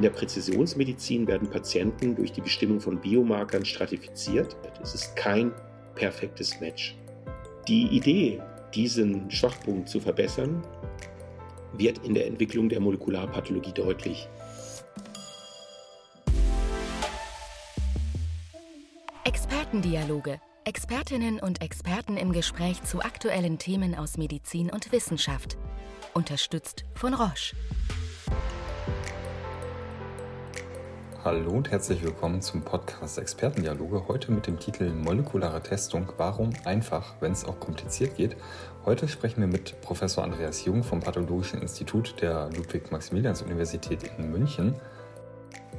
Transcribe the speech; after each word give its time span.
In 0.00 0.04
der 0.04 0.12
Präzisionsmedizin 0.12 1.26
werden 1.26 1.50
Patienten 1.50 2.16
durch 2.16 2.32
die 2.32 2.40
Bestimmung 2.40 2.80
von 2.80 2.98
Biomarkern 3.02 3.66
stratifiziert. 3.66 4.56
Es 4.82 4.94
ist 4.94 5.14
kein 5.14 5.52
perfektes 5.94 6.58
Match. 6.58 6.96
Die 7.68 7.82
Idee, 7.88 8.40
diesen 8.74 9.30
Schwachpunkt 9.30 9.90
zu 9.90 10.00
verbessern, 10.00 10.62
wird 11.74 11.98
in 11.98 12.14
der 12.14 12.26
Entwicklung 12.26 12.70
der 12.70 12.80
Molekularpathologie 12.80 13.74
deutlich. 13.74 14.26
Expertendialoge. 19.24 20.40
Expertinnen 20.64 21.40
und 21.40 21.60
Experten 21.60 22.16
im 22.16 22.32
Gespräch 22.32 22.82
zu 22.84 23.02
aktuellen 23.02 23.58
Themen 23.58 23.94
aus 23.94 24.16
Medizin 24.16 24.70
und 24.70 24.92
Wissenschaft. 24.92 25.58
Unterstützt 26.14 26.86
von 26.94 27.12
Roche. 27.12 27.54
Hallo 31.22 31.50
und 31.50 31.70
herzlich 31.70 32.02
willkommen 32.02 32.40
zum 32.40 32.62
Podcast 32.62 33.18
Expertendialoge. 33.18 34.08
Heute 34.08 34.32
mit 34.32 34.46
dem 34.46 34.58
Titel 34.58 34.88
Molekulare 34.90 35.62
Testung. 35.62 36.10
Warum 36.16 36.48
einfach, 36.64 37.20
wenn 37.20 37.32
es 37.32 37.44
auch 37.44 37.60
kompliziert 37.60 38.16
geht? 38.16 38.36
Heute 38.86 39.06
sprechen 39.06 39.42
wir 39.42 39.46
mit 39.46 39.78
Professor 39.82 40.24
Andreas 40.24 40.64
Jung 40.64 40.82
vom 40.82 41.00
Pathologischen 41.00 41.60
Institut 41.60 42.14
der 42.22 42.48
Ludwig-Maximilians-Universität 42.56 44.00
in 44.16 44.30
München. 44.30 44.74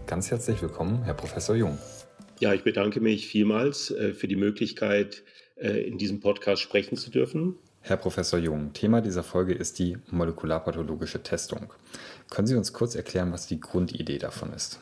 Ganz 0.06 0.30
herzlich 0.30 0.62
willkommen, 0.62 1.02
Herr 1.06 1.16
Professor 1.16 1.56
Jung. 1.56 1.80
Ja, 2.40 2.54
ich 2.54 2.64
bedanke 2.64 3.00
mich 3.02 3.28
vielmals 3.28 3.90
äh, 3.90 4.14
für 4.14 4.28
die 4.28 4.36
Möglichkeit, 4.36 5.24
äh, 5.56 5.82
in 5.88 5.98
diesem 5.98 6.20
Podcast 6.20 6.62
sprechen 6.62 6.98
zu 6.98 7.10
dürfen. 7.10 7.56
Herr 7.80 7.98
Professor 7.98 8.38
Jung, 8.38 8.74
Thema 8.74 9.02
dieser 9.02 9.24
Folge 9.24 9.56
ist 9.56 9.80
die 9.80 9.98
molekularpathologische 10.12 11.24
Testung. 11.24 11.74
Können 12.30 12.46
Sie 12.46 12.56
uns 12.56 12.74
kurz 12.74 12.94
erklären, 12.94 13.32
was 13.32 13.48
die 13.48 13.60
Grundidee 13.60 14.20
davon 14.20 14.54
ist? 14.54 14.80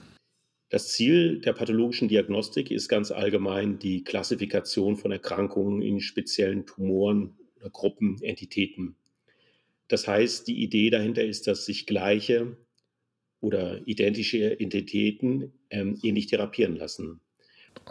Das 0.70 0.90
Ziel 0.90 1.40
der 1.40 1.54
pathologischen 1.54 2.08
Diagnostik 2.08 2.70
ist 2.70 2.90
ganz 2.90 3.10
allgemein 3.10 3.80
die 3.80 4.04
Klassifikation 4.04 4.98
von 4.98 5.12
Erkrankungen 5.12 5.82
in 5.82 6.00
speziellen 6.00 6.68
Tumoren 6.68 7.36
oder 7.60 7.72
Gruppen, 7.72 8.22
Entitäten. 8.22 8.96
Das 9.88 10.08
heißt, 10.08 10.48
die 10.48 10.62
Idee 10.62 10.92
dahinter 10.92 11.24
ist, 11.24 11.48
dass 11.48 11.66
sich 11.66 11.88
gleiche 11.88 12.56
oder 13.42 13.88
identische 13.88 14.60
Entitäten 14.60 15.54
ähm, 15.72 15.98
ähnlich 16.04 16.28
therapieren 16.28 16.76
lassen. 16.76 17.20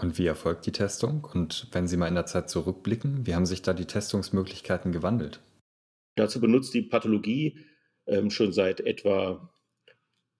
Und 0.00 0.16
wie 0.18 0.26
erfolgt 0.26 0.66
die 0.66 0.72
Testung? 0.72 1.24
Und 1.24 1.66
wenn 1.72 1.88
Sie 1.88 1.96
mal 1.96 2.06
in 2.06 2.14
der 2.14 2.26
Zeit 2.26 2.48
zurückblicken, 2.48 3.26
wie 3.26 3.34
haben 3.34 3.46
sich 3.46 3.62
da 3.62 3.72
die 3.72 3.86
Testungsmöglichkeiten 3.86 4.92
gewandelt? 4.92 5.40
Dazu 6.14 6.40
benutzt 6.40 6.74
die 6.74 6.82
Pathologie 6.82 7.58
ähm, 8.06 8.30
schon 8.30 8.52
seit 8.52 8.80
etwa 8.80 9.52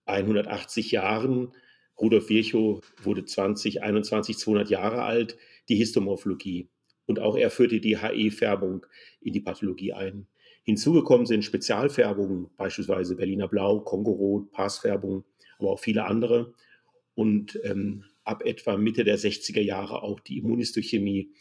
180 0.05 0.91
Jahren 0.91 1.51
Rudolf 1.99 2.29
Virchow 2.29 2.81
wurde 3.03 3.25
2021 3.25 4.37
200 4.37 4.69
Jahre 4.69 5.03
alt, 5.03 5.37
die 5.67 5.75
Histomorphologie. 5.75 6.69
Und 7.05 7.19
auch 7.19 7.35
er 7.35 7.49
führte 7.49 7.79
die 7.79 7.97
HE-Färbung 7.97 8.85
in 9.21 9.33
die 9.33 9.41
Pathologie 9.41 9.93
ein. 9.93 10.27
Hinzugekommen 10.63 11.25
sind 11.25 11.43
Spezialfärbungen, 11.43 12.49
beispielsweise 12.55 13.15
Berliner 13.15 13.47
Blau, 13.47 13.79
Kongorot, 13.79 14.51
Passfärbung, 14.51 15.23
aber 15.57 15.71
auch 15.71 15.79
viele 15.79 16.05
andere. 16.05 16.53
Und 17.15 17.59
ähm, 17.63 18.03
ab 18.23 18.45
etwa 18.45 18.77
Mitte 18.77 19.03
der 19.03 19.17
60er 19.17 19.61
Jahre 19.61 20.03
auch 20.03 20.19
die 20.19 20.37
Immunistochemie, 20.37 21.31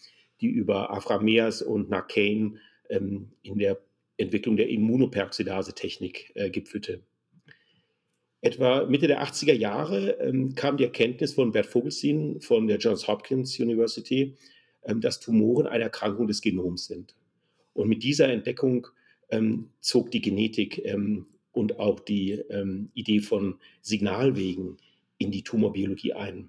die 0.41 0.49
über 0.49 0.91
Aframeas 0.91 1.63
und 1.63 1.91
Narcane 1.91 2.59
ähm, 2.89 3.33
in 3.43 3.59
der 3.59 3.79
Entwicklung 4.17 4.57
der 4.57 4.69
Immunoperoxidase-Technik 4.71 6.33
äh, 6.35 6.51
gipfelte. 6.51 7.03
Etwa 8.41 8.87
Mitte 8.87 9.09
der 9.09 9.23
80er 9.23 9.53
Jahre 9.53 10.13
ähm, 10.21 10.55
kam 10.55 10.77
die 10.77 10.85
Erkenntnis 10.85 11.35
von 11.35 11.51
Bert 11.51 11.67
Vogelstein 11.67 12.41
von 12.41 12.69
der 12.69 12.79
Johns 12.79 13.09
Hopkins 13.09 13.59
University, 13.59 14.37
ähm, 14.85 15.01
dass 15.01 15.19
Tumoren 15.19 15.67
eine 15.67 15.85
Erkrankung 15.85 16.29
des 16.29 16.41
Genoms 16.41 16.87
sind. 16.87 17.17
Und 17.75 17.89
mit 17.89 18.03
dieser 18.03 18.29
Entdeckung 18.29 18.87
ähm, 19.31 19.71
zog 19.81 20.11
die 20.13 20.21
Genetik 20.21 20.85
ähm, 20.85 21.27
und 21.53 21.81
auch 21.81 21.99
die 21.99 22.33
ähm, 22.51 22.91
Idee 22.95 23.21
von 23.21 23.59
Signalwegen 23.83 24.77
in 25.19 25.33
die 25.33 25.43
Tumorbiologie 25.43 26.13
ein. 26.13 26.49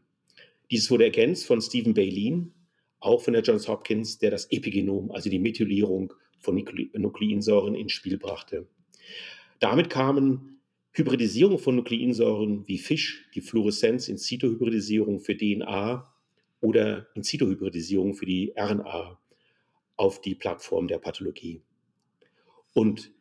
Dieses 0.69 0.91
wurde 0.91 1.05
ergänzt 1.05 1.47
von 1.47 1.61
Stephen 1.61 1.95
Baylin, 1.95 2.53
auch 2.99 3.21
von 3.21 3.33
der 3.33 3.41
Johns 3.41 3.67
Hopkins, 3.67 4.19
der 4.19 4.29
das 4.29 4.51
Epigenom, 4.51 5.09
also 5.09 5.29
die 5.29 5.39
Methylierung 5.39 6.13
von 6.37 6.63
Nukleinsäuren 6.93 7.73
ins 7.73 7.93
Spiel 7.93 8.17
brachte. 8.17 8.67
Damit 9.59 9.89
kamen 9.89 10.58
Hybridisierung 10.91 11.59
von 11.59 11.75
Nukleinsäuren 11.75 12.67
wie 12.67 12.77
Fisch, 12.77 13.29
die 13.35 13.41
Fluoreszenz 13.41 14.09
in 14.09 14.17
situ 14.17 14.47
Hybridisierung 14.47 15.19
für 15.19 15.37
DNA 15.37 16.11
oder 16.61 17.07
in 17.15 17.23
situ 17.23 17.47
Hybridisierung 17.47 18.15
für 18.15 18.25
die 18.25 18.53
RNA 18.57 19.19
auf 19.95 20.21
die 20.21 20.35
Plattform 20.35 20.87
der 20.87 20.99
Pathologie. 20.99 21.61
Und 22.73 23.11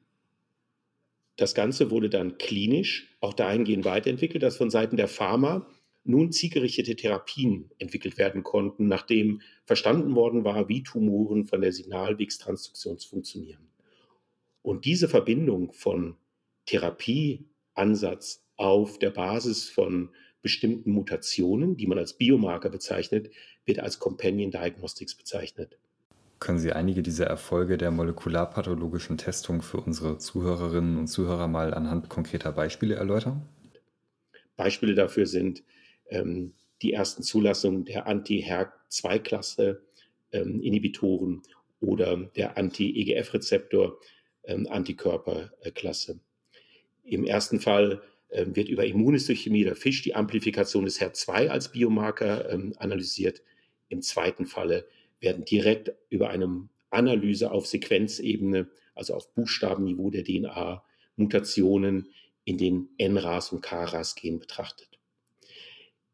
das 1.36 1.54
Ganze 1.54 1.90
wurde 1.90 2.10
dann 2.10 2.38
klinisch 2.38 3.16
auch 3.20 3.34
dahingehend 3.34 3.84
weiterentwickelt, 3.84 4.42
dass 4.42 4.56
von 4.56 4.70
Seiten 4.70 4.96
der 4.96 5.08
Pharma 5.08 5.66
nun 6.04 6.32
zielgerichtete 6.32 6.96
Therapien 6.96 7.70
entwickelt 7.78 8.16
werden 8.18 8.42
konnten, 8.42 8.88
nachdem 8.88 9.42
verstanden 9.64 10.14
worden 10.14 10.42
war, 10.42 10.68
wie 10.68 10.82
Tumoren 10.82 11.44
von 11.44 11.60
der 11.60 11.72
Signalwegstransduktion 11.72 12.98
funktionieren. 12.98 13.68
Und 14.62 14.84
diese 14.84 15.08
Verbindung 15.08 15.72
von 15.72 16.16
Therapie 16.64 17.44
Ansatz 17.78 18.44
auf 18.56 18.98
der 18.98 19.10
Basis 19.10 19.68
von 19.68 20.10
bestimmten 20.42 20.90
Mutationen, 20.92 21.76
die 21.76 21.86
man 21.86 21.98
als 21.98 22.12
Biomarker 22.12 22.70
bezeichnet, 22.70 23.30
wird 23.64 23.80
als 23.80 23.98
Companion 23.98 24.50
Diagnostics 24.50 25.14
bezeichnet. 25.14 25.78
Können 26.38 26.58
Sie 26.58 26.72
einige 26.72 27.02
dieser 27.02 27.26
Erfolge 27.26 27.78
der 27.78 27.90
molekularpathologischen 27.90 29.18
Testung 29.18 29.60
für 29.60 29.78
unsere 29.78 30.18
Zuhörerinnen 30.18 30.96
und 30.96 31.08
Zuhörer 31.08 31.48
mal 31.48 31.74
anhand 31.74 32.08
konkreter 32.08 32.52
Beispiele 32.52 32.94
erläutern? 32.94 33.42
Beispiele 34.56 34.94
dafür 34.94 35.26
sind 35.26 35.64
ähm, 36.08 36.54
die 36.82 36.92
ersten 36.92 37.22
Zulassungen 37.22 37.84
der 37.84 38.06
Anti-HER2-Klasse 38.06 39.82
ähm, 40.32 40.60
Inhibitoren 40.60 41.42
oder 41.80 42.16
der 42.16 42.56
Anti-EGF-Rezeptor 42.56 43.98
ähm, 44.44 44.68
Antikörperklasse. 44.70 46.20
Im 47.08 47.24
ersten 47.24 47.60
Fall 47.60 48.02
äh, 48.28 48.44
wird 48.48 48.68
über 48.68 48.84
Immunhistochemie 48.84 49.64
der 49.64 49.76
Fisch 49.76 50.02
die 50.02 50.14
Amplifikation 50.14 50.84
des 50.84 51.00
HER2 51.00 51.48
als 51.48 51.72
Biomarker 51.72 52.50
ähm, 52.50 52.74
analysiert. 52.78 53.42
Im 53.88 54.02
zweiten 54.02 54.46
Falle 54.46 54.86
werden 55.20 55.44
direkt 55.44 55.92
über 56.10 56.30
eine 56.30 56.68
Analyse 56.90 57.50
auf 57.50 57.66
Sequenzebene, 57.66 58.68
also 58.94 59.14
auf 59.14 59.32
Buchstabenniveau 59.34 60.10
der 60.10 60.24
DNA, 60.24 60.84
Mutationen 61.16 62.08
in 62.44 62.58
den 62.58 62.88
NRAS 62.98 63.52
und 63.52 63.62
KRAS-Gen 63.62 64.38
betrachtet. 64.38 64.98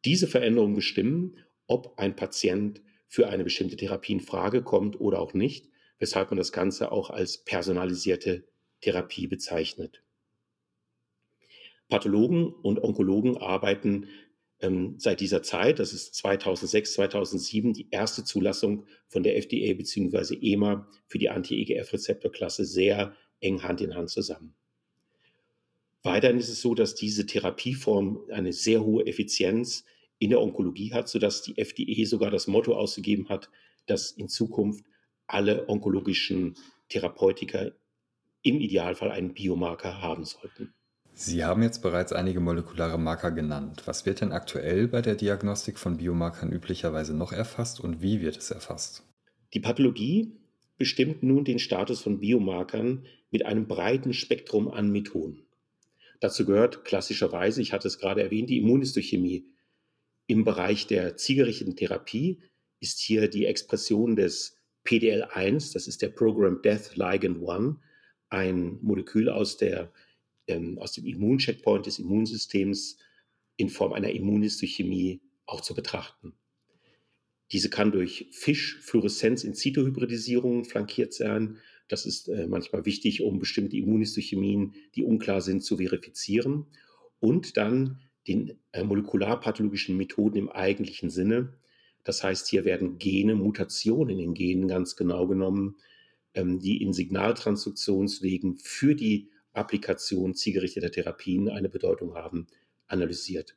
Diese 0.05 0.27
Veränderungen 0.27 0.75
bestimmen, 0.75 1.39
ob 1.67 1.99
ein 1.99 2.17
Patient 2.17 2.83
für 3.09 3.29
eine 3.29 3.45
bestimmte 3.45 3.77
Therapie 3.77 4.13
in 4.13 4.21
Frage 4.21 4.63
kommt 4.63 5.01
oder 5.01 5.21
auch 5.21 5.35
nicht, 5.35 5.69
weshalb 5.99 6.31
man 6.31 6.39
das 6.39 6.53
Ganze 6.53 6.93
auch 6.93 7.11
als 7.11 7.39
personalisierte 7.39 8.45
Therapie 8.81 9.27
bezeichnet. 9.27 10.04
Pathologen 11.89 12.53
und 12.53 12.83
Onkologen 12.83 13.37
arbeiten 13.37 14.09
ähm, 14.61 14.95
seit 14.99 15.21
dieser 15.21 15.43
Zeit, 15.43 15.79
das 15.79 15.93
ist 15.93 16.15
2006, 16.15 16.95
2007, 16.95 17.73
die 17.73 17.89
erste 17.91 18.25
Zulassung 18.25 18.87
von 19.09 19.23
der 19.23 19.37
FDA 19.37 19.75
bzw. 19.75 20.39
EMA 20.41 20.89
für 21.07 21.19
die 21.19 21.31
Anti-EGF-Rezeptorklasse 21.31 22.65
sehr 22.65 23.15
eng 23.41 23.63
Hand 23.63 23.81
in 23.81 23.95
Hand 23.95 24.11
zusammen. 24.11 24.55
Weiterhin 26.03 26.39
ist 26.39 26.51
es 26.51 26.61
so, 26.61 26.75
dass 26.75 26.95
diese 26.95 27.27
Therapieform 27.27 28.21
eine 28.31 28.53
sehr 28.53 28.85
hohe 28.85 29.07
Effizienz 29.07 29.85
in 30.19 30.31
der 30.31 30.41
Onkologie 30.41 30.93
hat, 30.93 31.09
sodass 31.09 31.43
die 31.43 31.57
FDA 31.57 32.07
sogar 32.07 32.31
das 32.31 32.47
Motto 32.47 32.75
ausgegeben 32.75 33.29
hat, 33.29 33.51
dass 33.87 34.11
in 34.11 34.29
Zukunft 34.29 34.85
alle 35.27 35.69
onkologischen 35.69 36.57
Therapeutika 36.89 37.73
im 38.43 38.61
Idealfall 38.61 39.11
einen 39.11 39.35
Biomarker 39.35 40.03
haben 40.03 40.25
sollten. 40.25 40.75
Sie 41.17 41.45
haben 41.45 41.63
jetzt 41.63 41.81
bereits 41.81 42.13
einige 42.13 42.41
molekulare 42.41 42.99
Marker 42.99 43.31
genannt. 43.31 43.83
Was 43.87 44.05
wird 44.05 44.21
denn 44.21 44.33
aktuell 44.33 44.89
bei 44.89 45.01
der 45.01 45.15
Diagnostik 45.15 45.79
von 45.79 45.97
Biomarkern 45.97 46.51
üblicherweise 46.51 47.15
noch 47.17 47.33
erfasst 47.33 47.79
und 47.79 48.03
wie 48.03 48.21
wird 48.21 48.37
es 48.37 48.51
erfasst? 48.51 49.05
Die 49.55 49.61
Pathologie 49.61 50.33
bestimmt 50.77 51.23
nun 51.23 51.45
den 51.45 51.61
Status 51.61 52.01
von 52.01 52.19
Biomarkern 52.19 53.07
mit 53.31 53.47
einem 53.47 53.69
breiten 53.69 54.13
Spektrum 54.13 54.69
an 54.69 54.91
Methoden. 54.91 55.47
Dazu 56.19 56.45
gehört 56.45 56.85
klassischerweise, 56.85 57.63
ich 57.63 57.73
hatte 57.73 57.87
es 57.87 57.99
gerade 57.99 58.23
erwähnt, 58.23 58.51
die 58.51 58.59
Immunhistochemie. 58.59 59.47
Im 60.27 60.43
Bereich 60.43 60.89
der 60.89 61.17
zielgerichteten 61.17 61.77
Therapie 61.77 62.41
ist 62.81 62.99
hier 62.99 63.29
die 63.29 63.47
Expression 63.47 64.17
des 64.17 64.59
PDL1, 64.85 65.75
das 65.75 65.87
ist 65.87 66.03
der 66.03 66.09
Program 66.09 66.61
Death 66.61 66.97
Ligand 66.97 67.49
1, 67.49 67.77
ein 68.31 68.79
Molekül 68.83 69.29
aus 69.29 69.57
der 69.57 69.93
ähm, 70.47 70.79
aus 70.79 70.93
dem 70.93 71.07
Immuncheckpoint 71.07 71.87
des 71.87 71.99
Immunsystems 71.99 72.99
in 73.57 73.69
Form 73.69 73.93
einer 73.93 74.11
Immunhistochemie 74.11 75.21
auch 75.47 75.61
zu 75.61 75.75
betrachten. 75.75 76.35
Diese 77.53 77.71
kann 77.71 77.93
durch 77.93 78.27
Fisch-Fluoreszenz-In-situ-Hybridisierung 78.33 80.65
flankiert 80.65 81.15
sein. 81.15 81.59
Das 81.89 82.07
ist 82.07 82.29
äh, 82.29 82.47
manchmal 82.47 82.87
wichtig, 82.87 83.23
um 83.23 83.39
bestimmte 83.39 83.77
Immunhistochemien, 83.77 84.75
die 84.95 85.05
unklar 85.05 85.41
sind, 85.41 85.63
zu 85.63 85.77
verifizieren. 85.77 86.67
Und 87.21 87.57
dann 87.57 88.01
den 88.27 88.59
äh, 88.73 88.83
molekularpathologischen 88.83 89.97
Methoden 89.97 90.39
im 90.39 90.49
eigentlichen 90.49 91.11
Sinne. 91.11 91.55
Das 92.03 92.25
heißt, 92.25 92.49
hier 92.49 92.65
werden 92.65 92.99
Gene, 92.99 93.35
Mutationen 93.35 94.19
in 94.19 94.35
Genen 94.35 94.69
ganz 94.69 94.97
genau 94.97 95.27
genommen, 95.27 95.77
ähm, 96.35 96.59
die 96.59 96.83
in 96.83 96.93
Signaltransduktionswegen 96.93 98.57
für 98.57 98.95
die 98.95 99.31
Applikation 99.55 100.35
zielgerichteter 100.35 100.91
Therapien 100.91 101.49
eine 101.49 101.69
Bedeutung 101.69 102.15
haben, 102.15 102.47
analysiert. 102.87 103.57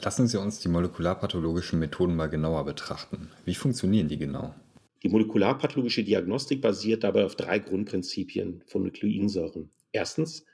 Lassen 0.00 0.26
Sie 0.26 0.40
uns 0.40 0.58
die 0.58 0.68
molekularpathologischen 0.68 1.78
Methoden 1.78 2.16
mal 2.16 2.28
genauer 2.28 2.64
betrachten. 2.64 3.30
Wie 3.44 3.54
funktionieren 3.54 4.08
die 4.08 4.18
genau? 4.18 4.54
Die 5.02 5.08
molekularpathologische 5.08 6.04
Diagnostik 6.04 6.60
basiert 6.60 7.04
dabei 7.04 7.24
auf 7.24 7.34
drei 7.34 7.58
Grundprinzipien 7.58 8.62
von 8.66 8.84
Nukleinsäuren. 8.84 9.70
Erstens, 9.90 10.44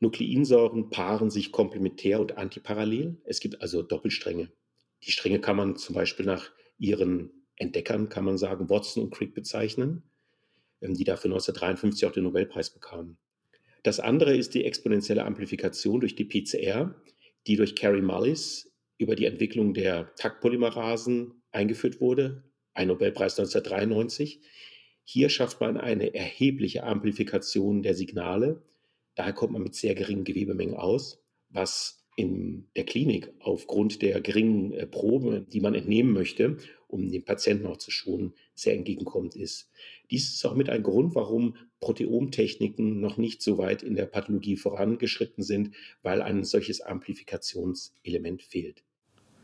Nukleinsäuren 0.00 0.90
paaren 0.90 1.30
sich 1.30 1.52
komplementär 1.52 2.20
und 2.20 2.38
antiparallel. 2.38 3.20
Es 3.24 3.40
gibt 3.40 3.62
also 3.62 3.82
Doppelstränge. 3.82 4.50
Die 5.04 5.12
Stränge 5.12 5.40
kann 5.40 5.56
man 5.56 5.76
zum 5.76 5.94
Beispiel 5.94 6.26
nach 6.26 6.50
ihren 6.78 7.30
Entdeckern, 7.56 8.08
kann 8.08 8.24
man 8.24 8.38
sagen, 8.38 8.68
Watson 8.68 9.04
und 9.04 9.10
Crick 9.10 9.34
bezeichnen, 9.34 10.02
die 10.80 11.04
dafür 11.04 11.30
1953 11.30 12.06
auch 12.06 12.12
den 12.12 12.24
Nobelpreis 12.24 12.70
bekamen. 12.70 13.18
Das 13.82 14.00
andere 14.00 14.36
ist 14.36 14.54
die 14.54 14.64
exponentielle 14.64 15.24
Amplifikation 15.24 16.00
durch 16.00 16.14
die 16.14 16.24
PCR, 16.24 16.94
die 17.46 17.56
durch 17.56 17.76
Carey 17.76 18.02
Mullis 18.02 18.72
über 18.98 19.14
die 19.14 19.26
Entwicklung 19.26 19.74
der 19.74 20.14
Taktpolymerasen 20.16 21.42
eingeführt 21.52 22.00
wurde, 22.00 22.44
ein 22.74 22.88
Nobelpreis 22.88 23.38
1993. 23.38 24.40
Hier 25.04 25.28
schafft 25.28 25.60
man 25.60 25.78
eine 25.78 26.14
erhebliche 26.14 26.82
Amplifikation 26.84 27.82
der 27.82 27.94
Signale. 27.94 28.62
Daher 29.14 29.32
kommt 29.32 29.52
man 29.52 29.62
mit 29.62 29.74
sehr 29.74 29.94
geringen 29.94 30.24
Gewebemengen 30.24 30.76
aus, 30.76 31.24
was 31.48 31.97
in 32.18 32.66
der 32.74 32.84
Klinik 32.84 33.32
aufgrund 33.38 34.02
der 34.02 34.20
geringen 34.20 34.72
äh, 34.72 34.88
Proben, 34.88 35.48
die 35.50 35.60
man 35.60 35.76
entnehmen 35.76 36.12
möchte, 36.12 36.56
um 36.88 37.12
den 37.12 37.24
Patienten 37.24 37.66
auch 37.66 37.76
zu 37.76 37.92
schonen, 37.92 38.34
sehr 38.56 38.74
entgegenkommend 38.74 39.36
ist. 39.36 39.70
Dies 40.10 40.34
ist 40.34 40.44
auch 40.44 40.56
mit 40.56 40.68
ein 40.68 40.82
Grund, 40.82 41.14
warum 41.14 41.54
Proteomtechniken 41.78 42.98
noch 42.98 43.18
nicht 43.18 43.40
so 43.40 43.56
weit 43.56 43.84
in 43.84 43.94
der 43.94 44.06
Pathologie 44.06 44.56
vorangeschritten 44.56 45.44
sind, 45.44 45.76
weil 46.02 46.20
ein 46.20 46.42
solches 46.42 46.80
Amplifikationselement 46.80 48.42
fehlt. 48.42 48.82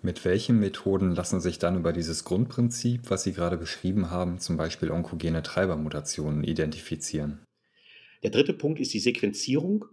Mit 0.02 0.24
welchen 0.24 0.58
Methoden 0.58 1.14
lassen 1.14 1.40
sich 1.40 1.60
dann 1.60 1.76
über 1.76 1.92
dieses 1.92 2.24
Grundprinzip, 2.24 3.08
was 3.08 3.22
Sie 3.22 3.34
gerade 3.34 3.56
beschrieben 3.56 4.10
haben, 4.10 4.40
zum 4.40 4.56
Beispiel 4.56 4.90
onkogene 4.90 5.44
Treibermutationen 5.44 6.42
identifizieren? 6.42 7.38
Der 8.24 8.30
dritte 8.30 8.52
Punkt 8.52 8.80
ist 8.80 8.92
die 8.92 8.98
Sequenzierung. 8.98 9.84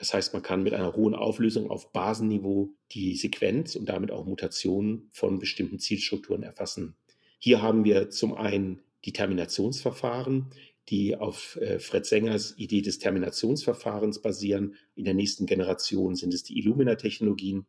Das 0.00 0.14
heißt, 0.14 0.32
man 0.32 0.42
kann 0.42 0.62
mit 0.62 0.72
einer 0.72 0.96
hohen 0.96 1.14
Auflösung 1.14 1.70
auf 1.70 1.92
Basenniveau 1.92 2.70
die 2.90 3.16
Sequenz 3.16 3.76
und 3.76 3.86
damit 3.90 4.10
auch 4.10 4.24
Mutationen 4.24 5.10
von 5.12 5.38
bestimmten 5.38 5.78
Zielstrukturen 5.78 6.42
erfassen. 6.42 6.96
Hier 7.38 7.60
haben 7.60 7.84
wir 7.84 8.08
zum 8.08 8.32
einen 8.32 8.80
die 9.04 9.12
Terminationsverfahren, 9.12 10.46
die 10.88 11.16
auf 11.16 11.56
äh, 11.56 11.78
Fred 11.78 12.06
Sengers 12.06 12.54
Idee 12.56 12.80
des 12.80 12.98
Terminationsverfahrens 12.98 14.22
basieren. 14.22 14.74
In 14.94 15.04
der 15.04 15.12
nächsten 15.12 15.44
Generation 15.44 16.16
sind 16.16 16.32
es 16.32 16.44
die 16.44 16.58
Illumina-Technologien 16.58 17.66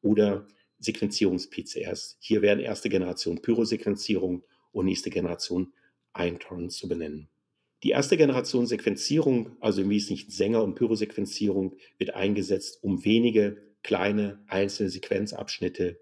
oder 0.00 0.48
Sequenzierungs-PCRs. 0.78 2.16
Hier 2.18 2.40
werden 2.40 2.60
erste 2.60 2.88
Generation 2.88 3.42
Pyrosequenzierung 3.42 4.42
und 4.72 4.86
nächste 4.86 5.10
Generation 5.10 5.74
Eintorn 6.14 6.70
zu 6.70 6.88
benennen. 6.88 7.28
Die 7.84 7.90
erste 7.90 8.16
Generation 8.16 8.66
Sequenzierung, 8.66 9.58
also 9.60 9.82
im 9.82 9.90
Wesentlichen 9.90 10.30
Sänger- 10.30 10.64
und 10.64 10.74
Pyrosequenzierung, 10.74 11.76
wird 11.98 12.14
eingesetzt, 12.14 12.82
um 12.82 13.04
wenige 13.04 13.58
kleine 13.82 14.42
einzelne 14.46 14.88
Sequenzabschnitte 14.88 16.00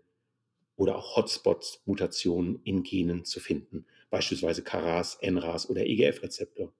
oder 0.76 0.96
auch 0.96 1.16
Hotspots-Mutationen 1.16 2.60
in 2.62 2.84
Genen 2.84 3.24
zu 3.24 3.40
finden, 3.40 3.84
beispielsweise 4.10 4.62
KRAS, 4.62 5.18
NRAS 5.22 5.68
oder 5.68 5.84
EGF-Rezeptor. 5.84 6.72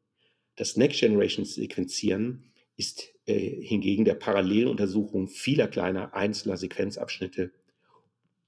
Das 0.54 0.76
Next-Generation-Sequenzieren 0.76 2.52
ist 2.76 3.12
äh, 3.26 3.60
hingegen 3.60 4.04
der 4.04 4.14
parallelen 4.14 4.68
Untersuchung 4.68 5.26
vieler 5.26 5.66
kleiner 5.66 6.14
einzelner 6.14 6.56
Sequenzabschnitte 6.56 7.50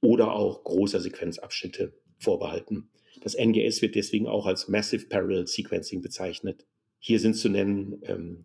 oder 0.01 0.33
auch 0.33 0.63
großer 0.63 1.01
Sequenzabschnitte 1.01 1.95
vorbehalten. 2.17 2.91
Das 3.25 3.35
NGS 3.35 3.81
wird 3.81 3.95
deswegen 3.95 4.27
auch 4.27 4.45
als 4.45 4.69
Massive 4.69 5.07
Parallel 5.07 5.47
Sequencing 5.47 6.03
bezeichnet. 6.03 6.67
Hier 6.99 7.19
sind 7.19 7.35
zu 7.35 7.49
nennen 7.49 8.03
ähm, 8.03 8.45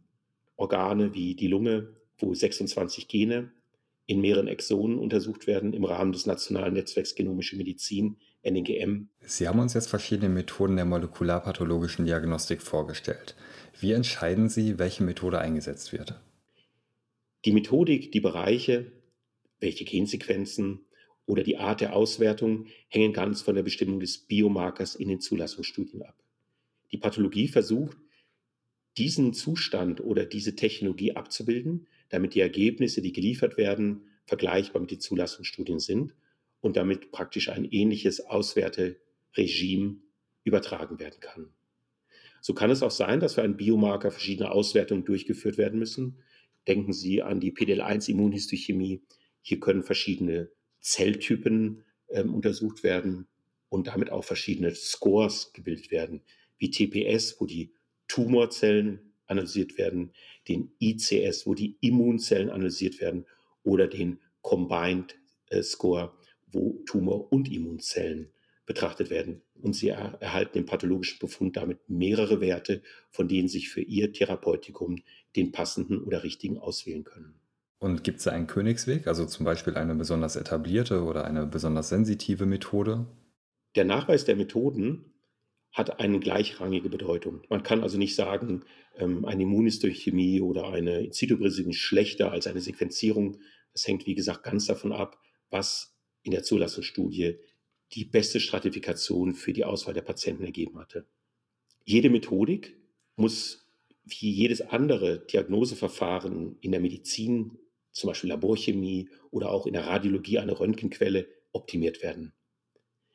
Organe 0.56 1.14
wie 1.14 1.36
die 1.36 1.48
Lunge, 1.48 1.90
wo 2.18 2.34
26 2.34 3.10
Gene 3.10 3.52
in 4.06 4.22
mehreren 4.22 4.48
Exonen 4.48 4.98
untersucht 4.98 5.48
werden 5.48 5.74
im 5.74 5.84
Rahmen 5.84 6.14
des 6.14 6.26
Nationalen 6.26 6.76
Netzwerks 6.76 7.14
Genomische 7.14 7.58
Medizin, 7.58 8.16
NGM. 8.42 9.10
Sie 9.26 9.50
haben 9.50 9.60
uns 9.60 9.74
jetzt 9.74 9.90
verschiedene 9.90 10.30
Methoden 10.30 10.78
der 10.78 10.86
molekularpathologischen 10.86 12.06
Diagnostik 12.06 12.62
vorgestellt. 12.62 13.36
Wie 13.82 13.92
entscheiden 13.92 14.48
Sie, 14.48 14.80
welche 14.80 15.04
Methode 15.04 15.40
eingesetzt 15.40 15.92
wird? 15.92 16.18
Die 17.44 17.52
Methodik, 17.52 18.14
die 18.14 18.22
Bereiche, 18.22 18.94
welche 19.60 19.84
Gensequenzen 19.84 20.86
oder 21.30 21.44
die 21.44 21.58
Art 21.58 21.80
der 21.80 21.96
Auswertung 21.96 22.66
hängen 22.88 23.14
ganz 23.14 23.44
von 23.44 23.54
der 23.54 23.62
Bestimmung 23.62 24.00
des 24.00 24.18
Biomarkers 24.18 24.96
in 24.96 25.10
den 25.10 25.22
Zulassungsstudien 25.22 26.02
ab. 26.02 26.18
Die 26.92 26.98
Pathologie 26.98 27.48
versucht, 27.48 27.98
diesen 28.98 29.34
Zustand 29.34 30.02
oder 30.02 30.26
diese 30.26 30.56
Technologie 30.56 31.16
abzubilden, 31.16 31.86
damit 32.10 32.34
die 32.34 32.40
Ergebnisse, 32.40 33.04
die 33.04 33.14
geliefert 33.14 33.58
werden, 33.58 34.08
vergleichbar 34.26 34.82
mit 34.82 34.90
den 34.90 35.02
Zulassungsstudien 35.02 35.78
sind 35.78 36.16
und 36.62 36.78
damit 36.78 37.12
praktisch 37.12 37.50
ein 37.50 37.66
ähnliches 37.66 38.22
Auswerteregime 38.22 39.98
übertragen 40.44 41.00
werden 41.00 41.20
kann. 41.20 41.54
So 42.42 42.56
kann 42.56 42.72
es 42.72 42.82
auch 42.82 42.90
sein, 42.90 43.20
dass 43.20 43.36
für 43.36 43.44
einen 43.44 43.56
Biomarker 43.56 44.10
verschiedene 44.10 44.50
Auswertungen 44.50 45.06
durchgeführt 45.06 45.60
werden 45.60 45.78
müssen. 45.78 46.24
Denken 46.68 46.92
Sie 46.92 47.22
an 47.22 47.40
die 47.40 47.52
PDL1-Immunhistochemie. 47.52 49.04
Hier 49.42 49.60
können 49.60 49.84
verschiedene 49.84 50.50
Zelltypen 50.82 51.84
äh, 52.08 52.24
untersucht 52.24 52.84
werden 52.84 53.28
und 53.70 53.88
damit 53.88 54.12
auch 54.12 54.24
verschiedene 54.24 54.74
Scores 54.74 55.54
gebildet 55.54 55.92
werden, 55.92 56.22
wie 56.58 56.72
TPS, 56.72 57.40
wo 57.40 57.46
die 57.46 57.72
Tumorzellen 58.08 59.14
analysiert 59.28 59.78
werden, 59.78 60.12
den 60.48 60.72
ICS, 60.80 61.46
wo 61.46 61.54
die 61.54 61.78
Immunzellen 61.82 62.50
analysiert 62.50 63.00
werden, 63.00 63.26
oder 63.64 63.88
den 63.88 64.20
Combined 64.42 65.16
äh, 65.50 65.62
Score, 65.62 66.14
wo 66.52 66.82
Tumor- 66.86 67.32
und 67.32 67.52
Immunzellen 67.52 68.32
betrachtet 68.66 69.10
werden. 69.10 69.42
Und 69.62 69.74
Sie 69.74 69.90
er 69.90 70.18
erhalten 70.22 70.54
den 70.54 70.66
pathologischen 70.66 71.20
Befund 71.20 71.58
damit 71.58 71.90
mehrere 71.90 72.42
Werte, 72.42 72.82
von 73.10 73.28
denen 73.28 73.48
sich 73.48 73.70
für 73.70 73.82
Ihr 73.82 74.14
Therapeutikum 74.14 74.98
den 75.36 75.52
passenden 75.52 76.04
oder 76.04 76.24
richtigen 76.24 76.58
auswählen 76.58 77.04
können. 77.04 77.39
Und 77.80 78.04
gibt 78.04 78.18
es 78.18 78.26
da 78.26 78.32
einen 78.32 78.48
Königsweg, 78.48 79.08
also 79.08 79.26
zum 79.26 79.46
Beispiel 79.46 79.76
eine 79.76 79.96
besonders 79.96 80.36
etablierte 80.36 81.04
oder 81.04 81.24
eine 81.24 81.46
besonders 81.46 81.90
sensitive 81.90 82.46
Methode? 82.46 83.08
Der 83.76 83.86
Nachweis 83.86 84.26
der 84.26 84.36
Methoden 84.36 85.14
hat 85.72 86.00
eine 86.00 86.20
gleichrangige 86.20 86.90
Bedeutung. 86.90 87.44
Man 87.50 87.64
kann 87.64 87.82
also 87.82 87.98
nicht 87.98 88.16
sagen, 88.16 88.66
ähm, 88.98 89.24
eine 89.24 89.44
Immunhistochemie 89.44 90.42
oder 90.42 90.70
eine 90.70 91.06
In-situ-Brisierung 91.06 91.72
ist 91.72 91.78
schlechter 91.78 92.32
als 92.32 92.48
eine 92.48 92.60
Sequenzierung. 92.60 93.38
Das 93.72 93.88
hängt, 93.88 94.06
wie 94.06 94.16
gesagt, 94.16 94.44
ganz 94.44 94.66
davon 94.66 94.92
ab, 94.92 95.18
was 95.50 95.96
in 96.24 96.32
der 96.32 96.44
Zulassungsstudie 96.44 97.38
die 97.94 98.06
beste 98.06 98.40
Stratifikation 98.40 99.34
für 99.34 99.54
die 99.54 99.64
Auswahl 99.64 99.94
der 99.94 100.02
Patienten 100.02 100.44
ergeben 100.44 100.78
hatte. 100.80 101.08
Jede 101.86 102.10
Methodik 102.10 102.76
muss 103.16 103.68
wie 104.06 104.32
jedes 104.32 104.62
andere 104.62 105.20
Diagnoseverfahren 105.26 106.58
in 106.62 106.72
der 106.72 106.82
Medizin, 106.82 107.58
zum 108.00 108.10
Beispiel 108.10 108.30
Laborchemie 108.30 109.10
oder 109.32 109.52
auch 109.52 109.68
in 109.68 109.74
der 109.74 109.86
Radiologie 109.86 110.40
eine 110.40 110.60
Röntgenquelle, 110.60 111.28
optimiert 111.52 112.04
werden. 112.04 112.34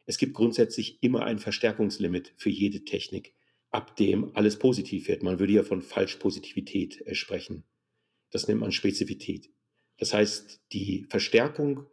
Es 0.07 0.19
gibt 0.19 0.35
grundsätzlich 0.35 1.03
immer 1.03 1.25
ein 1.25 1.39
Verstärkungslimit 1.39 2.35
für 2.37 2.51
jede 2.51 2.85
Technik, 2.85 3.35
ab 3.71 3.97
dem 3.97 4.35
alles 4.37 4.59
positiv 4.59 5.09
wird. 5.09 5.23
Man 5.23 5.39
würde 5.39 5.53
ja 5.53 5.63
von 5.63 5.83
Falschpositivität 5.83 7.01
äh, 7.07 7.15
sprechen. 7.15 7.65
Das 8.31 8.49
nennt 8.49 8.61
man 8.61 8.73
Spezifität. 8.73 9.51
Das 9.99 10.13
heißt, 10.13 10.63
die 10.73 11.07
Verstärkung 11.09 11.87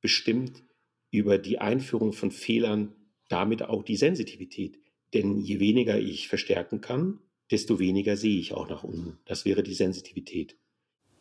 bestimmt 0.00 0.62
über 1.10 1.38
die 1.38 1.58
Einführung 1.58 2.12
von 2.12 2.30
Fehlern 2.30 2.94
damit 3.28 3.62
auch 3.62 3.82
die 3.82 3.96
Sensitivität. 3.96 4.78
Denn 5.14 5.38
je 5.38 5.60
weniger 5.60 5.98
ich 5.98 6.28
verstärken 6.28 6.80
kann, 6.80 7.20
desto 7.50 7.78
weniger 7.78 8.16
sehe 8.16 8.38
ich 8.38 8.52
auch 8.52 8.68
nach 8.68 8.84
unten. 8.84 9.18
Das 9.24 9.44
wäre 9.44 9.62
die 9.62 9.74
Sensitivität. 9.74 10.56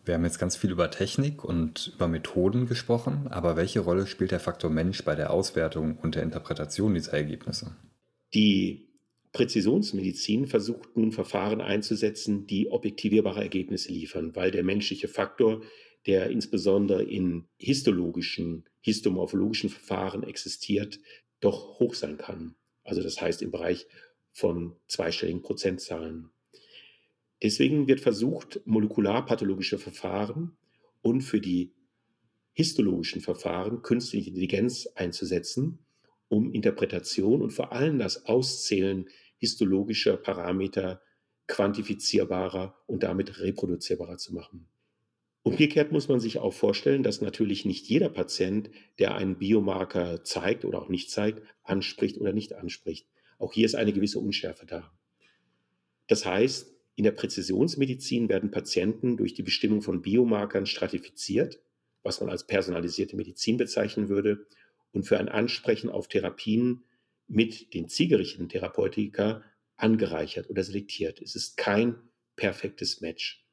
Wir 0.07 0.13
haben 0.13 0.23
jetzt 0.23 0.39
ganz 0.39 0.55
viel 0.55 0.71
über 0.71 0.89
Technik 0.89 1.43
und 1.43 1.91
über 1.95 2.07
Methoden 2.07 2.65
gesprochen, 2.65 3.27
aber 3.29 3.57
welche 3.57 3.81
Rolle 3.81 4.07
spielt 4.07 4.31
der 4.31 4.39
Faktor 4.39 4.69
Mensch 4.69 5.03
bei 5.03 5.15
der 5.15 5.31
Auswertung 5.31 5.97
und 5.97 6.15
der 6.15 6.23
Interpretation 6.23 6.93
dieser 6.93 7.13
Ergebnisse? 7.13 7.75
Die 8.33 8.87
Präzisionsmedizin 9.33 10.47
versucht 10.47 10.95
nun 10.95 11.11
Verfahren 11.11 11.59
einzusetzen, 11.59 12.47
die 12.47 12.71
objektivierbare 12.71 13.41
Ergebnisse 13.41 13.91
liefern, 13.91 14.35
weil 14.35 14.49
der 14.49 14.63
menschliche 14.63 15.09
Faktor, 15.09 15.61
der 16.05 16.29
insbesondere 16.29 17.03
in 17.03 17.49
histologischen, 17.57 18.63
histomorphologischen 18.79 19.69
Verfahren 19.69 20.23
existiert, 20.23 20.99
doch 21.41 21.79
hoch 21.79 21.93
sein 21.93 22.17
kann. 22.17 22.55
Also 22.85 23.03
das 23.03 23.19
heißt 23.19 23.41
im 23.41 23.51
Bereich 23.51 23.85
von 24.31 24.77
zweistelligen 24.87 25.41
Prozentzahlen. 25.41 26.29
Deswegen 27.41 27.87
wird 27.87 27.99
versucht, 27.99 28.61
molekularpathologische 28.65 29.77
Verfahren 29.77 30.57
und 31.01 31.21
für 31.21 31.39
die 31.39 31.73
histologischen 32.53 33.21
Verfahren 33.21 33.83
künstliche 33.83 34.29
Intelligenz 34.29 34.87
einzusetzen, 34.95 35.79
um 36.29 36.51
Interpretation 36.51 37.41
und 37.41 37.51
vor 37.51 37.71
allem 37.71 37.99
das 37.99 38.25
Auszählen 38.25 39.07
histologischer 39.37 40.17
Parameter 40.17 41.01
quantifizierbarer 41.45 42.75
und 42.87 43.03
damit 43.03 43.39
reproduzierbarer 43.39 44.17
zu 44.17 44.33
machen. 44.33 44.67
Umgekehrt 45.43 45.93
muss 45.93 46.09
man 46.09 46.19
sich 46.19 46.39
auch 46.39 46.53
vorstellen, 46.53 47.03
dass 47.03 47.21
natürlich 47.21 47.63
nicht 47.63 47.87
jeder 47.87 48.09
Patient, 48.09 48.69
der 48.99 49.15
einen 49.15 49.37
Biomarker 49.37 50.23
zeigt 50.25 50.65
oder 50.65 50.81
auch 50.81 50.89
nicht 50.89 51.09
zeigt, 51.09 51.41
anspricht 51.63 52.17
oder 52.17 52.33
nicht 52.33 52.53
anspricht. 52.53 53.07
Auch 53.37 53.53
hier 53.53 53.65
ist 53.65 53.75
eine 53.75 53.93
gewisse 53.93 54.19
Unschärfe 54.19 54.65
da. 54.65 54.91
Das 56.07 56.25
heißt, 56.25 56.76
in 56.97 57.03
der 57.03 57.11
Präzisionsmedizin 57.11 58.27
werden 58.27 58.49
Patienten 58.49 59.17
durch 59.17 59.35
die 59.35 59.43
Bestimmung 59.43 59.83
von 59.83 60.01
Biomarkern 60.01 60.65
stratifiziert, 60.65 61.61
was 62.01 62.19
man 62.21 62.29
als 62.31 62.47
personalisierte 62.47 63.15
Medizin 63.15 63.57
bezeichnen 63.57 64.09
würde, 64.09 64.47
und 64.93 65.03
für 65.03 65.19
ein 65.19 65.29
Ansprechen 65.29 65.91
auf 65.91 66.07
Therapien 66.07 66.85
mit 67.27 67.75
den 67.75 67.87
zielgerichteten 67.87 68.49
Therapeutika 68.49 69.43
angereichert 69.75 70.49
oder 70.49 70.63
selektiert. 70.63 71.21
Es 71.21 71.35
ist 71.35 71.55
kein 71.55 71.97
perfektes 72.35 72.99
Match. 72.99 73.45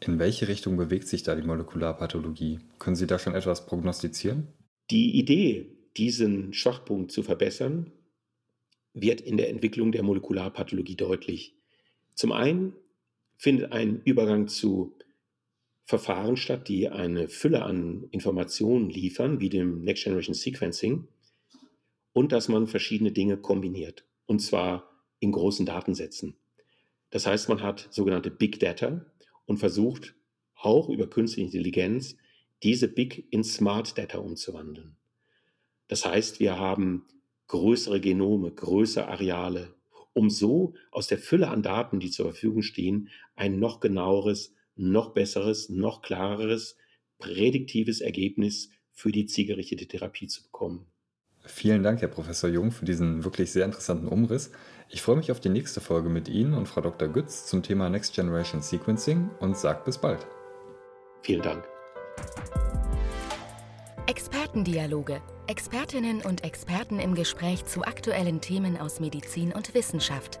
In 0.00 0.18
welche 0.18 0.48
Richtung 0.48 0.78
bewegt 0.78 1.08
sich 1.08 1.22
da 1.22 1.34
die 1.34 1.46
Molekularpathologie? 1.46 2.60
Können 2.78 2.96
Sie 2.96 3.06
da 3.06 3.18
schon 3.18 3.34
etwas 3.34 3.66
prognostizieren? 3.66 4.48
Die 4.90 5.18
Idee, 5.18 5.76
diesen 5.98 6.54
Schwachpunkt 6.54 7.12
zu 7.12 7.22
verbessern, 7.22 7.92
wird 8.94 9.20
in 9.20 9.36
der 9.36 9.50
Entwicklung 9.50 9.92
der 9.92 10.04
Molekularpathologie 10.04 10.96
deutlich. 10.96 11.55
Zum 12.16 12.32
einen 12.32 12.72
findet 13.36 13.72
ein 13.72 14.00
Übergang 14.02 14.48
zu 14.48 14.96
Verfahren 15.84 16.36
statt, 16.36 16.66
die 16.66 16.88
eine 16.88 17.28
Fülle 17.28 17.62
an 17.62 18.08
Informationen 18.10 18.88
liefern, 18.88 19.38
wie 19.38 19.50
dem 19.50 19.82
Next 19.82 20.04
Generation 20.04 20.34
Sequencing, 20.34 21.06
und 22.12 22.32
dass 22.32 22.48
man 22.48 22.66
verschiedene 22.66 23.12
Dinge 23.12 23.36
kombiniert, 23.36 24.04
und 24.24 24.40
zwar 24.40 24.90
in 25.20 25.30
großen 25.30 25.66
Datensätzen. 25.66 26.34
Das 27.10 27.26
heißt, 27.26 27.50
man 27.50 27.62
hat 27.62 27.86
sogenannte 27.90 28.30
Big 28.30 28.58
Data 28.60 29.04
und 29.44 29.58
versucht 29.58 30.14
auch 30.54 30.88
über 30.88 31.08
künstliche 31.08 31.46
Intelligenz 31.46 32.16
diese 32.62 32.88
Big 32.88 33.30
in 33.30 33.44
Smart 33.44 33.96
Data 33.98 34.18
umzuwandeln. 34.18 34.96
Das 35.86 36.06
heißt, 36.06 36.40
wir 36.40 36.58
haben 36.58 37.06
größere 37.48 38.00
Genome, 38.00 38.50
größere 38.50 39.06
Areale, 39.06 39.75
um 40.16 40.30
so 40.30 40.72
aus 40.90 41.06
der 41.08 41.18
Fülle 41.18 41.48
an 41.48 41.62
Daten, 41.62 42.00
die 42.00 42.10
zur 42.10 42.26
Verfügung 42.26 42.62
stehen, 42.62 43.10
ein 43.34 43.58
noch 43.58 43.80
genaueres, 43.80 44.54
noch 44.74 45.12
besseres, 45.12 45.68
noch 45.68 46.00
klareres, 46.00 46.76
prädiktives 47.18 48.00
Ergebnis 48.00 48.70
für 48.92 49.12
die 49.12 49.26
zielgerichtete 49.26 49.86
Therapie 49.86 50.26
zu 50.26 50.42
bekommen. 50.42 50.86
Vielen 51.44 51.82
Dank, 51.82 52.00
Herr 52.00 52.08
Professor 52.08 52.48
Jung, 52.48 52.72
für 52.72 52.86
diesen 52.86 53.24
wirklich 53.24 53.52
sehr 53.52 53.66
interessanten 53.66 54.08
Umriss. 54.08 54.50
Ich 54.88 55.02
freue 55.02 55.16
mich 55.16 55.30
auf 55.30 55.38
die 55.38 55.50
nächste 55.50 55.80
Folge 55.80 56.08
mit 56.08 56.28
Ihnen 56.28 56.54
und 56.54 56.66
Frau 56.66 56.80
Dr. 56.80 57.08
Gütz 57.08 57.46
zum 57.46 57.62
Thema 57.62 57.90
Next 57.90 58.14
Generation 58.14 58.62
Sequencing 58.62 59.30
und 59.40 59.56
sage 59.56 59.82
bis 59.84 59.98
bald. 59.98 60.26
Vielen 61.22 61.42
Dank. 61.42 61.64
Expertendialoge 64.06 65.20
Expertinnen 65.48 66.22
und 66.22 66.42
Experten 66.42 66.98
im 66.98 67.14
Gespräch 67.14 67.64
zu 67.66 67.84
aktuellen 67.84 68.40
Themen 68.40 68.76
aus 68.76 68.98
Medizin 68.98 69.52
und 69.52 69.74
Wissenschaft. 69.74 70.40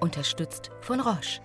Unterstützt 0.00 0.72
von 0.80 0.98
Roche. 0.98 1.40